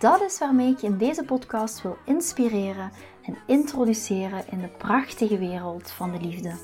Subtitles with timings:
[0.00, 2.90] Dat is waarmee ik je in deze podcast wil inspireren
[3.22, 6.54] en introduceren in de prachtige wereld van de liefde.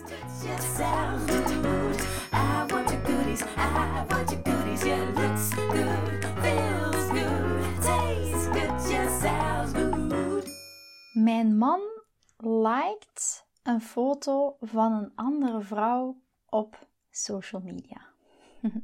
[11.12, 11.80] Mijn man
[12.36, 16.16] liked een foto van een andere vrouw
[16.48, 18.06] op social media.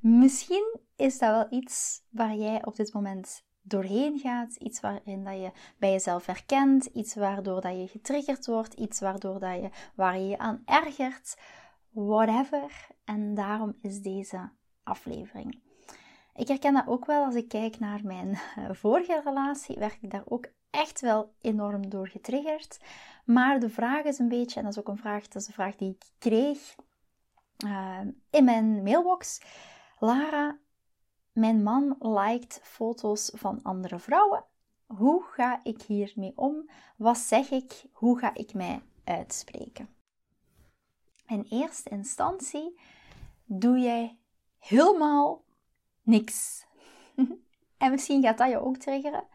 [0.00, 5.34] Misschien is dat wel iets waar jij op dit moment doorheen gaat, iets waarin dat
[5.34, 10.18] je bij jezelf herkent, iets waardoor dat je getriggerd wordt, iets waardoor dat je, waar
[10.18, 11.36] je je aan ergert,
[11.90, 12.86] whatever.
[13.04, 14.50] En daarom is deze
[14.82, 15.60] aflevering.
[16.34, 20.10] Ik herken dat ook wel als ik kijk naar mijn eh, vorige relatie, werd ik
[20.10, 22.80] daar ook echt wel enorm door getriggerd.
[23.24, 25.54] Maar de vraag is een beetje, en dat is ook een vraag, dat is een
[25.54, 26.74] vraag die ik kreeg
[27.64, 27.98] uh,
[28.30, 29.40] in mijn mailbox.
[29.98, 30.58] Lara,
[31.38, 34.44] mijn man liked foto's van andere vrouwen.
[34.86, 36.70] Hoe ga ik hiermee om?
[36.96, 37.84] Wat zeg ik?
[37.92, 39.88] Hoe ga ik mij uitspreken?
[41.26, 42.80] In eerste instantie
[43.44, 44.18] doe jij
[44.58, 45.44] helemaal
[46.02, 46.66] niks.
[47.78, 49.26] en misschien gaat dat je ook triggeren.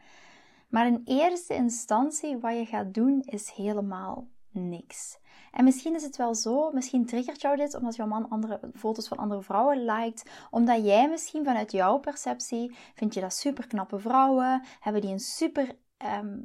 [0.70, 5.18] Maar in eerste instantie wat je gaat doen is helemaal niks.
[5.54, 9.08] En misschien is het wel zo, misschien triggert jou dit omdat jouw man andere foto's
[9.08, 14.00] van andere vrouwen liked, omdat jij misschien vanuit jouw perceptie vind je dat super knappe
[14.00, 16.40] vrouwen, hebben die een super ehm,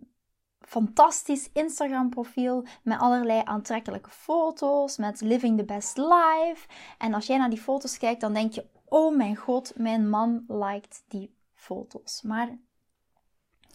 [0.61, 6.69] fantastisch Instagram profiel met allerlei aantrekkelijke foto's, met living the best life.
[6.99, 10.45] En als jij naar die foto's kijkt, dan denk je, oh mijn god, mijn man
[10.49, 12.23] liked die foto's.
[12.23, 12.59] Maar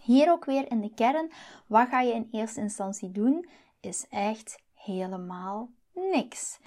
[0.02, 1.32] hier ook weer in de kern,
[1.68, 3.50] wat ga je in eerste instantie doen?
[3.80, 6.60] Is echt helemaal niks.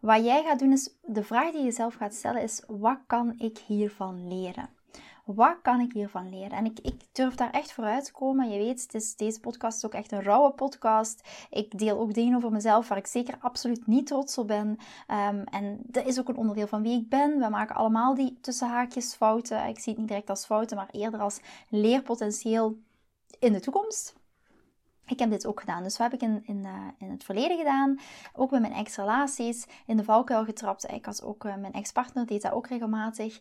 [0.00, 3.34] Wat jij gaat doen is, de vraag die je jezelf gaat stellen is, wat kan
[3.38, 4.68] ik hiervan leren?
[5.24, 6.50] Wat kan ik hiervan leren?
[6.50, 8.50] En ik, ik durf daar echt vooruit te komen.
[8.50, 11.28] Je weet, is, deze podcast is ook echt een rauwe podcast.
[11.50, 14.68] Ik deel ook dingen over mezelf waar ik zeker absoluut niet trots op ben.
[14.68, 17.38] Um, en dat is ook een onderdeel van wie ik ben.
[17.38, 19.66] We maken allemaal die tussenhaakjes fouten.
[19.66, 22.76] Ik zie het niet direct als fouten, maar eerder als leerpotentieel
[23.38, 24.19] in de toekomst.
[25.10, 25.82] Ik heb dit ook gedaan.
[25.82, 27.98] Dus wat heb ik in, in, uh, in het verleden gedaan?
[28.34, 29.66] Ook met mijn ex-relaties.
[29.86, 30.90] In de valkuil getrapt.
[30.90, 33.40] Ik had ook uh, mijn ex-partner, deed dat ook regelmatig.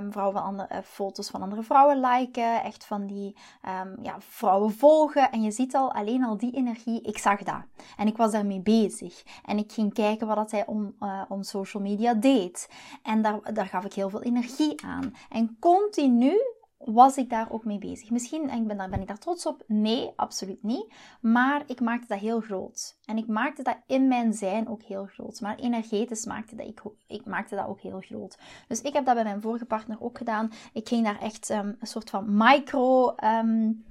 [0.00, 2.62] Um, vrouwen andere, uh, foto's van andere vrouwen liken.
[2.62, 3.36] Echt van die
[3.82, 5.30] um, ja, vrouwen volgen.
[5.30, 7.02] En je ziet al, alleen al die energie.
[7.02, 7.62] Ik zag dat.
[7.96, 9.22] En ik was daarmee bezig.
[9.44, 10.94] En ik ging kijken wat dat hij om,
[11.28, 12.68] om social media deed.
[13.02, 15.14] En daar, daar gaf ik heel veel energie aan.
[15.28, 16.38] En continu
[16.84, 18.10] was ik daar ook mee bezig.
[18.10, 19.64] Misschien en ben, ben ik daar trots op?
[19.66, 20.92] Nee, absoluut niet.
[21.20, 22.98] Maar ik maakte dat heel groot.
[23.04, 25.40] En ik maakte dat in mijn zijn ook heel groot.
[25.40, 28.38] Maar energetisch maakte dat ik, ik maakte dat ook heel groot.
[28.68, 30.52] Dus ik heb dat bij mijn vorige partner ook gedaan.
[30.72, 33.84] Ik ging daar echt um, een soort van micro um,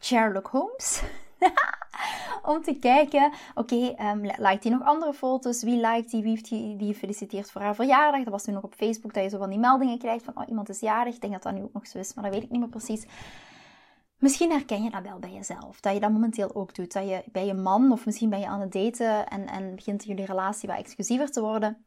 [0.00, 1.02] Sherlock Holmes
[2.52, 5.62] om te kijken, oké, okay, ehm, liked hij nog andere foto's?
[5.62, 6.22] Wie liked die?
[6.22, 8.22] Wie heeft die, die gefeliciteerd voor haar verjaardag?
[8.22, 10.48] Dat was nu nog op Facebook, dat je zo van die meldingen krijgt van, oh,
[10.48, 11.14] iemand is jarig.
[11.14, 12.68] Ik denk dat dat nu ook nog zo is, maar dat weet ik niet meer
[12.68, 13.06] precies.
[14.18, 16.92] Misschien herken je dat wel bij jezelf, dat je dat momenteel ook doet.
[16.92, 20.04] Dat je bij je man, of misschien ben je aan het daten en, en begint
[20.04, 21.84] jullie relatie wat exclusiever te worden.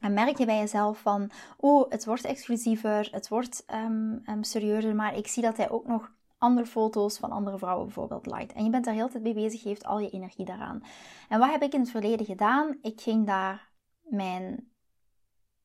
[0.00, 4.94] En merk je bij jezelf van, oh, het wordt exclusiever, het wordt um, um, serieuzer,
[4.94, 6.10] maar ik zie dat hij ook nog
[6.44, 8.52] andere foto's van andere vrouwen bijvoorbeeld liked.
[8.52, 10.82] En je bent daar heel tijd mee bezig, geeft al je energie daaraan.
[11.28, 12.78] En wat heb ik in het verleden gedaan?
[12.82, 13.70] Ik ging daar
[14.02, 14.68] mijn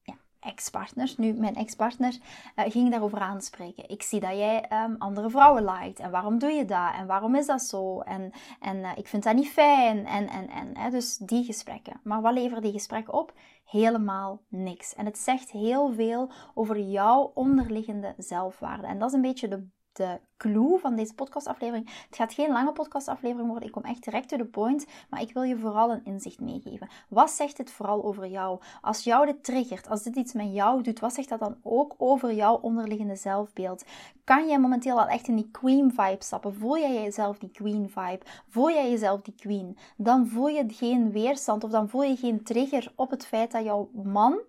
[0.02, 2.18] ja, ex-partner, nu mijn ex-partner,
[2.56, 3.90] uh, ging daarover aanspreken.
[3.90, 6.00] Ik zie dat jij um, andere vrouwen liked.
[6.00, 6.94] En waarom doe je dat?
[6.94, 8.00] En waarom is dat zo?
[8.00, 10.06] En, en uh, ik vind dat niet fijn.
[10.06, 10.90] En, en, en hè?
[10.90, 12.00] dus die gesprekken.
[12.04, 13.34] Maar wat leveren die gesprekken op?
[13.66, 14.96] Helemaal niks.
[14.96, 18.88] En het zegt heel veel over jouw onderliggende zelfwaarde.
[18.88, 22.06] En dat is een beetje de de clue van deze podcastaflevering.
[22.08, 23.68] Het gaat geen lange podcastaflevering worden.
[23.68, 24.86] Ik kom echt direct to the point.
[25.10, 26.90] Maar ik wil je vooral een inzicht meegeven.
[27.10, 28.60] Wat zegt het vooral over jou?
[28.82, 31.96] Als jou dit triggert, als dit iets met jou doet, wat zegt dat dan ook
[31.98, 33.86] over jouw onderliggende zelfbeeld?
[34.24, 36.54] Kan jij momenteel al echt in die queen vibe stappen?
[36.54, 38.26] Voel jij jezelf die queen vibe?
[38.48, 39.78] Voel jij jezelf die queen?
[39.98, 43.64] Dan voel je geen weerstand of dan voel je geen trigger op het feit dat
[43.64, 44.40] jouw man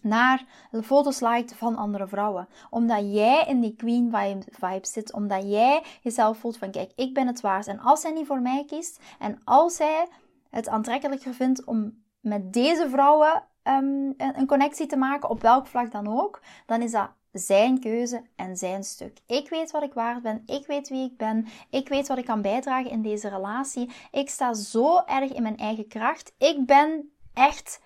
[0.00, 0.44] naar
[0.82, 2.48] foto's liked van andere vrouwen.
[2.70, 4.14] Omdat jij in die queen
[4.50, 5.12] vibe zit.
[5.12, 7.66] Omdat jij jezelf voelt van kijk, ik ben het waard.
[7.66, 10.06] En als zij niet voor mij kiest en als zij
[10.50, 15.92] het aantrekkelijker vindt om met deze vrouwen um, een connectie te maken, op welk vlak
[15.92, 19.18] dan ook, dan is dat zijn keuze en zijn stuk.
[19.26, 22.24] Ik weet wat ik waard ben, ik weet wie ik ben, ik weet wat ik
[22.24, 23.90] kan bijdragen in deze relatie.
[24.10, 26.32] Ik sta zo erg in mijn eigen kracht.
[26.38, 27.80] Ik ben echt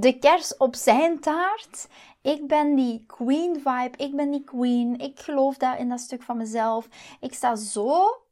[0.00, 1.88] de kers op zijn taart.
[2.22, 4.98] Ik ben die queen vibe, ik ben die queen.
[4.98, 6.88] Ik geloof daar in dat stuk van mezelf.
[7.20, 8.22] Ik sta zo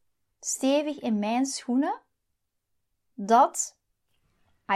[0.41, 2.01] stevig in mijn schoenen
[3.15, 3.77] dat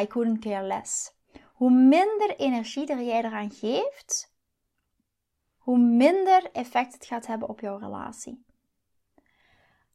[0.01, 1.15] I couldn't care less.
[1.53, 4.35] Hoe minder energie er jij eraan geeft,
[5.59, 8.45] hoe minder effect het gaat hebben op jouw relatie.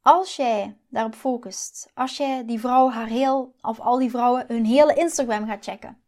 [0.00, 4.64] Als jij daarop focust, als jij die vrouw haar heel, of al die vrouwen hun
[4.64, 6.01] hele Instagram gaat checken,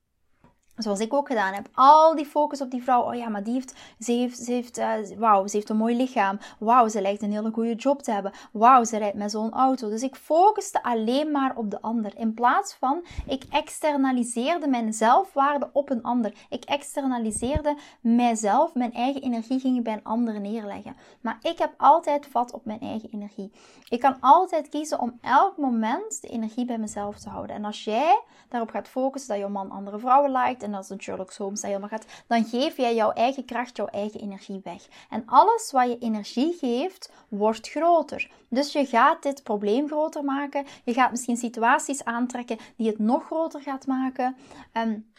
[0.76, 1.69] Zoals ik ook gedaan heb.
[1.75, 3.03] Al die focus op die vrouw.
[3.03, 5.97] Oh ja, maar die heeft, ze heeft, ze heeft, uh, wauw, ze heeft een mooi
[5.97, 6.38] lichaam.
[6.59, 8.32] Wauw, ze lijkt een hele goede job te hebben.
[8.53, 9.88] Wauw, ze rijdt met zo'n auto.
[9.88, 12.12] Dus ik focuste alleen maar op de ander.
[12.17, 16.35] In plaats van, ik externaliseerde mijn zelfwaarde op een ander.
[16.49, 20.97] Ik externaliseerde mijzelf, mijn eigen energie ging ik bij een ander neerleggen.
[21.21, 23.53] Maar ik heb altijd vat op mijn eigen energie.
[23.88, 27.56] Ik kan altijd kiezen om elk moment de energie bij mezelf te houden.
[27.56, 31.02] En als jij daarop gaat focussen dat je man andere vrouwen lijkt en als een
[31.02, 34.87] Sherlock Holmes dat helemaal gaat, dan geef jij jouw eigen kracht, jouw eigen energie weg.
[35.11, 38.31] En alles wat je energie geeft, wordt groter.
[38.49, 40.66] Dus je gaat dit probleem groter maken.
[40.84, 44.37] Je gaat misschien situaties aantrekken die het nog groter gaat maken.
[44.72, 45.12] Um,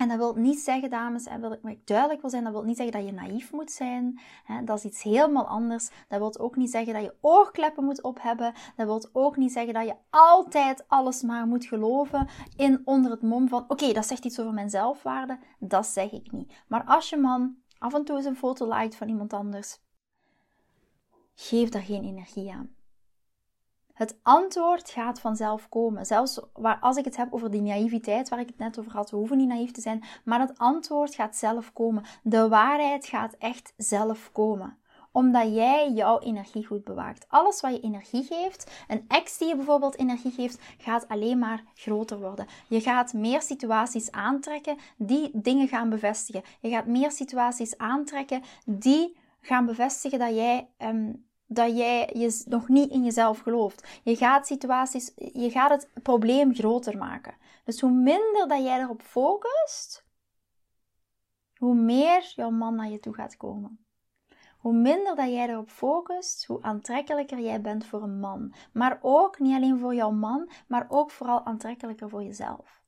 [0.00, 2.76] en dat wil niet zeggen, dames, en wil ik duidelijk wil zijn, dat wil niet
[2.76, 4.20] zeggen dat je naïef moet zijn.
[4.64, 5.90] Dat is iets helemaal anders.
[6.08, 8.54] Dat wil ook niet zeggen dat je oorkleppen moet ophebben.
[8.76, 13.22] Dat wil ook niet zeggen dat je altijd alles maar moet geloven in onder het
[13.22, 15.38] mom van, oké, dat zegt iets over mijn zelfwaarde.
[15.58, 16.52] Dat zeg ik niet.
[16.66, 19.80] Maar als je man af en toe eens een foto liked van iemand anders,
[21.34, 22.74] geef daar geen energie aan.
[24.00, 26.06] Het antwoord gaat vanzelf komen.
[26.06, 29.10] Zelfs waar, als ik het heb over die naïviteit waar ik het net over had,
[29.10, 32.04] we hoeven niet naïef te zijn, maar het antwoord gaat zelf komen.
[32.22, 34.78] De waarheid gaat echt zelf komen
[35.12, 37.24] omdat jij jouw energie goed bewaakt.
[37.28, 41.62] Alles wat je energie geeft, een ex die je bijvoorbeeld energie geeft, gaat alleen maar
[41.74, 42.46] groter worden.
[42.68, 46.42] Je gaat meer situaties aantrekken die dingen gaan bevestigen.
[46.60, 52.68] Je gaat meer situaties aantrekken die gaan bevestigen dat jij um, dat jij je nog
[52.68, 54.00] niet in jezelf gelooft.
[54.02, 57.34] Je gaat situaties, je gaat het probleem groter maken.
[57.64, 60.04] Dus hoe minder dat jij erop focust,
[61.56, 63.84] hoe meer jouw man naar je toe gaat komen.
[64.58, 68.54] Hoe minder dat jij erop focust, hoe aantrekkelijker jij bent voor een man.
[68.72, 72.82] Maar ook niet alleen voor jouw man, maar ook vooral aantrekkelijker voor jezelf.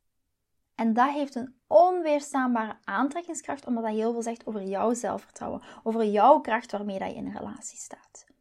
[0.74, 6.04] En dat heeft een onweerstaanbare aantrekkingskracht, omdat dat heel veel zegt over jouw zelfvertrouwen, over
[6.04, 8.31] jouw kracht waarmee dat je in een relatie staat.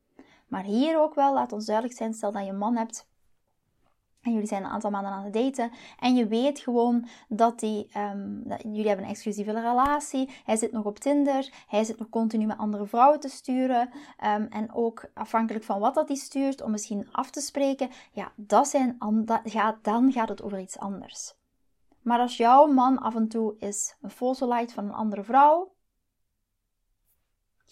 [0.51, 3.09] Maar hier ook wel, laat ons duidelijk zijn, stel dat je een man hebt
[4.21, 5.71] en jullie zijn een aantal maanden aan het daten.
[5.99, 10.29] En je weet gewoon dat, die, um, dat jullie hebben een exclusieve relatie.
[10.45, 11.49] Hij zit nog op Tinder.
[11.67, 13.89] Hij zit nog continu met andere vrouwen te sturen.
[14.25, 17.89] Um, en ook afhankelijk van wat dat hij stuurt, om misschien af te spreken.
[18.11, 21.33] Ja, dat zijn, dat gaat, dan gaat het over iets anders.
[22.01, 25.70] Maar als jouw man af en toe is een foto light van een andere vrouw.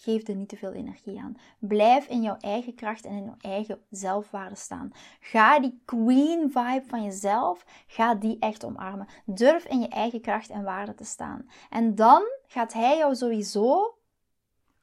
[0.02, 1.36] Geef er niet te veel energie aan.
[1.58, 4.92] Blijf in jouw eigen kracht en in jouw eigen zelfwaarde staan.
[5.20, 9.06] Ga die queen vibe van jezelf, ga die echt omarmen.
[9.24, 11.48] Durf in je eigen kracht en waarde te staan.
[11.70, 13.98] En dan gaat hij jou sowieso,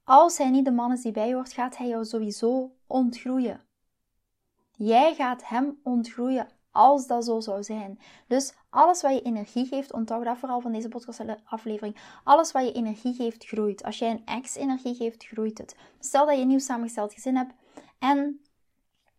[0.03, 3.61] als hij niet de man is die bij je hoort, gaat hij jou sowieso ontgroeien.
[4.71, 6.47] Jij gaat hem ontgroeien
[6.77, 7.99] als dat zo zou zijn.
[8.27, 11.95] Dus alles wat je energie geeft, onthoud dat vooral van deze podcastaflevering.
[12.23, 13.83] Alles wat je energie geeft, groeit.
[13.83, 15.75] Als jij een ex energie geeft, groeit het.
[15.99, 17.53] Stel dat je een nieuw samengesteld gezin hebt
[17.99, 18.41] en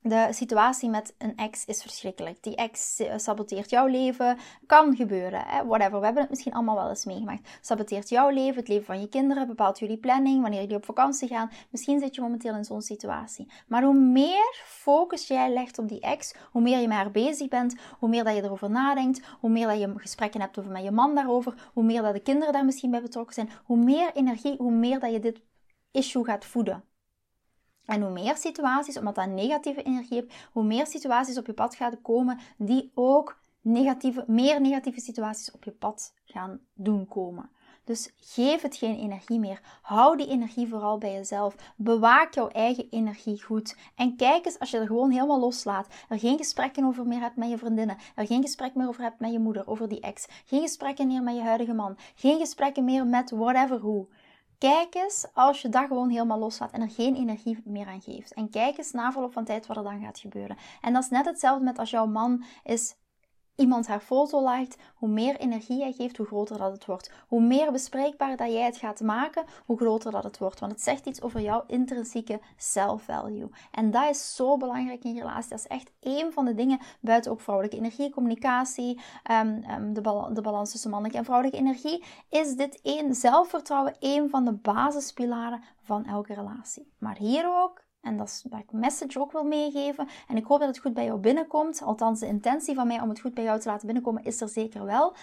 [0.02, 2.42] de situatie met een ex is verschrikkelijk.
[2.42, 4.38] Die ex eh, saboteert jouw leven.
[4.66, 5.66] Kan gebeuren, hè?
[5.66, 5.98] whatever.
[5.98, 7.48] We hebben het misschien allemaal wel eens meegemaakt.
[7.60, 11.28] Saboteert jouw leven, het leven van je kinderen, bepaalt jullie planning, wanneer jullie op vakantie
[11.28, 11.50] gaan.
[11.70, 13.52] Misschien zit je momenteel in zo'n situatie.
[13.66, 17.48] Maar hoe meer focus jij legt op die ex, hoe meer je met haar bezig
[17.48, 20.82] bent, hoe meer dat je erover nadenkt, hoe meer dat je gesprekken hebt over met
[20.82, 24.10] je man daarover, hoe meer dat de kinderen daar misschien bij betrokken zijn, hoe meer
[24.14, 25.40] energie, hoe meer dat je dit
[25.90, 26.84] issue gaat voeden.
[27.88, 31.74] En hoe meer situaties, omdat dat negatieve energie hebt, hoe meer situaties op je pad
[31.74, 37.50] gaan komen die ook negatieve, meer negatieve situaties op je pad gaan doen komen.
[37.84, 39.60] Dus geef het geen energie meer.
[39.82, 41.56] Hou die energie vooral bij jezelf.
[41.76, 43.76] Bewaak jouw eigen energie goed.
[43.94, 45.86] En kijk eens als je er gewoon helemaal loslaat.
[46.08, 47.96] Er geen gesprekken over meer hebt met je vriendinnen.
[48.14, 50.26] Er geen gesprek meer over hebt met je moeder, over die ex.
[50.44, 51.96] Geen gesprekken meer met je huidige man.
[52.14, 54.08] Geen gesprekken meer met whatever who.
[54.58, 58.34] Kijk eens als je dat gewoon helemaal loslaat en er geen energie meer aan geeft.
[58.34, 60.56] En kijk eens na verloop van tijd wat er dan gaat gebeuren.
[60.80, 62.96] En dat is net hetzelfde met als jouw man is
[63.58, 67.10] iemand haar foto liked, hoe meer energie jij geeft, hoe groter dat het wordt.
[67.28, 70.60] Hoe meer bespreekbaar dat jij het gaat maken, hoe groter dat het wordt.
[70.60, 73.50] Want het zegt iets over jouw intrinsieke self-value.
[73.70, 75.50] En dat is zo belangrijk in je relatie.
[75.50, 79.00] Dat is echt één van de dingen buiten ook vrouwelijke energie, communicatie,
[79.30, 80.00] um, um, de,
[80.32, 82.04] de, balans tussen mannelijke en vrouwelijke energie.
[82.28, 86.92] Is dit één zelfvertrouwen, één van de basispilaren van elke relatie.
[86.98, 90.08] Maar hier ook en dat is waar ik message ook wil meegeven.
[90.28, 91.82] En ik hoop dat het goed bij jou binnenkomt.
[91.82, 94.48] Althans, de intentie van mij om het goed bij jou te laten binnenkomen is er
[94.48, 95.14] zeker wel.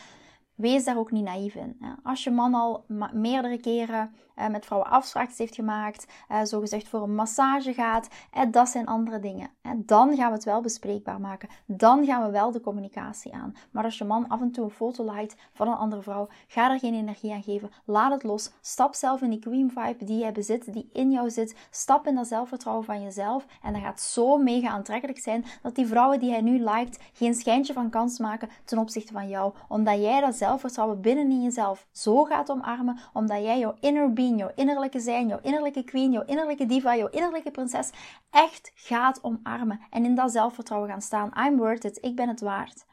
[0.56, 1.78] Wees daar ook niet naïef in.
[2.04, 7.02] Als je man al meerdere keren uh, met vrouwen afspraakjes heeft gemaakt, uh, zogezegd voor
[7.02, 8.08] een massage gaat,
[8.52, 9.50] dat zijn andere dingen.
[9.76, 11.50] Dan gaan we het wel bespreekbaar maken.
[11.66, 13.56] Dan gaan we wel de communicatie aan.
[13.72, 16.72] Maar als je man af en toe een foto light van een andere vrouw, ga
[16.72, 17.72] er geen energie aan geven.
[17.86, 18.52] Laat het los.
[18.62, 21.56] Stap zelf in die queen vibe die jij bezit, die in jou zit.
[21.70, 23.46] Stap in dat zelfvertrouwen van jezelf.
[23.62, 27.34] En dat gaat zo mega aantrekkelijk zijn dat die vrouwen die hij nu liked geen
[27.34, 29.54] schijntje van kans maken ten opzichte van jou.
[29.68, 34.40] Omdat jij dat zelfvertrouwen binnen in jezelf zo gaat omarmen, omdat jij jouw inner being
[34.40, 37.90] jouw innerlijke zijn, jouw innerlijke queen, jouw innerlijke diva, jouw innerlijke prinses
[38.32, 39.80] echt gaat omarmen.
[39.90, 41.32] En in dat zelfvertrouwen gaan staan.
[41.46, 41.98] I'm worth it.
[42.02, 42.86] Ik ben het waard.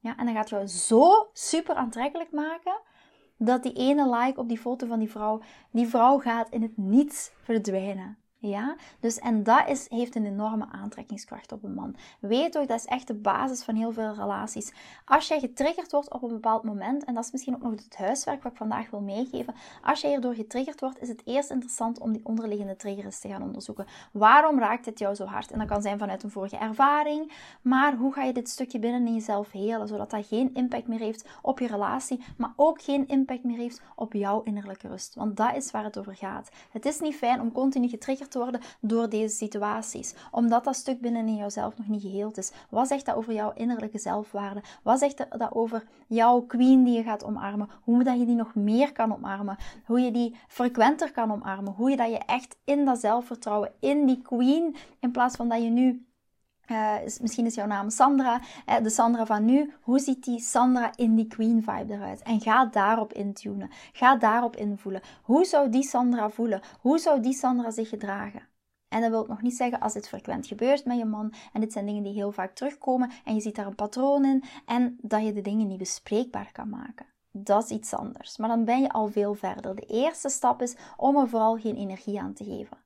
[0.00, 2.80] Ja, en dan gaat jou zo super aantrekkelijk maken
[3.38, 5.40] dat die ene like op die foto van die vrouw,
[5.70, 8.18] die vrouw gaat in het niets verdwijnen.
[8.42, 11.96] Ja, dus en dat is, heeft een enorme aantrekkingskracht op een man.
[12.20, 14.72] Weet ook, dat is echt de basis van heel veel relaties.
[15.04, 17.96] Als jij getriggerd wordt op een bepaald moment, en dat is misschien ook nog het
[17.96, 19.54] huiswerk wat ik vandaag wil meegeven.
[19.82, 23.42] Als jij hierdoor getriggerd wordt, is het eerst interessant om die onderliggende triggers te gaan
[23.42, 23.86] onderzoeken.
[24.12, 25.50] Waarom raakt het jou zo hard?
[25.50, 27.32] En dat kan zijn vanuit een vorige ervaring,
[27.62, 30.98] maar hoe ga je dit stukje binnen in jezelf helen, zodat dat geen impact meer
[30.98, 35.14] heeft op je relatie, maar ook geen impact meer heeft op jouw innerlijke rust.
[35.14, 36.50] Want dat is waar het over gaat.
[36.70, 40.14] Het is niet fijn om continu getriggerd te worden door deze situaties.
[40.30, 42.52] Omdat dat stuk binnen in jouzelf nog niet geheeld is.
[42.68, 44.62] Wat zegt dat over jouw innerlijke zelfwaarde?
[44.82, 47.68] Wat zegt dat over jouw queen die je gaat omarmen?
[47.82, 49.56] Hoe dat je die nog meer kan omarmen?
[49.84, 51.72] Hoe je die frequenter kan omarmen?
[51.72, 55.62] Hoe je dat je echt in dat zelfvertrouwen, in die queen, in plaats van dat
[55.62, 56.04] je nu
[56.70, 59.72] uh, misschien is jouw naam Sandra, uh, de Sandra van nu.
[59.80, 62.22] Hoe ziet die Sandra in die Queen vibe eruit?
[62.22, 63.70] En ga daarop intunen.
[63.92, 65.02] Ga daarop invoelen.
[65.22, 66.60] Hoe zou die Sandra voelen?
[66.80, 68.48] Hoe zou die Sandra zich gedragen?
[68.88, 71.32] En dat wil nog niet zeggen als het frequent gebeurt met je man.
[71.52, 73.10] En dit zijn dingen die heel vaak terugkomen.
[73.24, 74.44] En je ziet daar een patroon in.
[74.66, 77.06] En dat je de dingen niet bespreekbaar kan maken.
[77.32, 78.36] Dat is iets anders.
[78.36, 79.76] Maar dan ben je al veel verder.
[79.76, 82.78] De eerste stap is om er vooral geen energie aan te geven.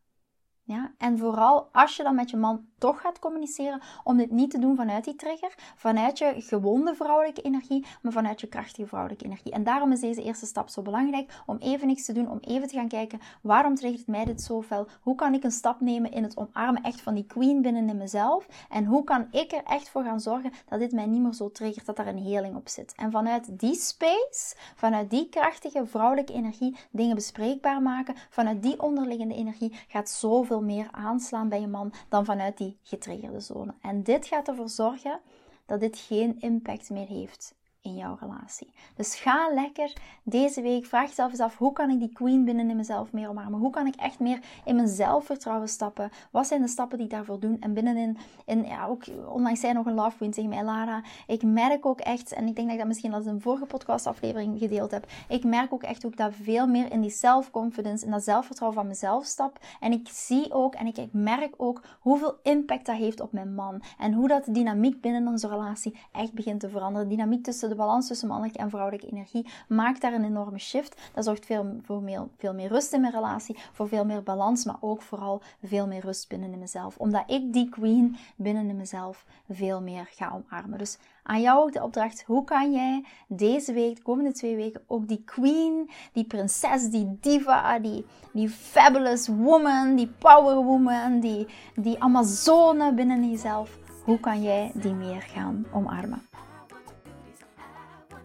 [0.66, 0.92] Ja?
[0.98, 4.58] En vooral als je dan met je man toch gaat communiceren, om dit niet te
[4.58, 9.52] doen vanuit die trigger, vanuit je gewonde vrouwelijke energie, maar vanuit je krachtige vrouwelijke energie.
[9.52, 12.68] En daarom is deze eerste stap zo belangrijk, om even niks te doen, om even
[12.68, 14.86] te gaan kijken, waarom triggert mij dit zo fel?
[15.00, 17.96] Hoe kan ik een stap nemen in het omarmen echt van die queen binnen in
[17.96, 18.46] mezelf?
[18.68, 21.50] En hoe kan ik er echt voor gaan zorgen dat dit mij niet meer zo
[21.50, 22.92] triggert, dat er een heling op zit?
[22.96, 29.34] En vanuit die space, vanuit die krachtige vrouwelijke energie, dingen bespreekbaar maken, vanuit die onderliggende
[29.34, 33.74] energie gaat zoveel meer aanslaan bij je man dan vanuit die getriggerde zone.
[33.80, 35.20] En dit gaat ervoor zorgen
[35.66, 38.70] dat dit geen impact meer heeft in jouw relatie.
[38.96, 42.70] Dus ga lekker deze week, vraag jezelf eens af, hoe kan ik die queen binnen
[42.70, 43.60] in mezelf meer omarmen?
[43.60, 46.10] Hoe kan ik echt meer in mijn zelfvertrouwen stappen?
[46.30, 47.56] Wat zijn de stappen die daarvoor doe?
[47.60, 51.42] En binnenin, in, ja, ook onlangs zei nog een love queen tegen mij, Lara, ik
[51.42, 54.58] merk ook echt, en ik denk dat ik dat misschien al in een vorige podcastaflevering
[54.58, 58.24] gedeeld heb, ik merk ook echt ook dat veel meer in die self-confidence, in dat
[58.24, 59.58] zelfvertrouwen van mezelf stap.
[59.80, 63.82] En ik zie ook, en ik merk ook hoeveel impact dat heeft op mijn man.
[63.98, 67.08] En hoe dat de dynamiek binnen onze relatie echt begint te veranderen.
[67.08, 70.58] De dynamiek tussen de de balans tussen mannelijke en vrouwelijke energie maakt daar een enorme
[70.58, 71.00] shift.
[71.14, 74.64] Dat zorgt veel, voor meer, veel meer rust in mijn relatie, voor veel meer balans,
[74.64, 76.96] maar ook vooral veel meer rust binnen in mezelf.
[76.96, 80.78] Omdat ik die queen binnen in mezelf veel meer ga omarmen.
[80.78, 84.82] Dus aan jou ook de opdracht, hoe kan jij deze week, de komende twee weken,
[84.86, 91.46] ook die queen, die prinses, die diva, die, die fabulous woman, die power woman, die,
[91.76, 96.22] die amazone binnen jezelf, hoe kan jij die meer gaan omarmen?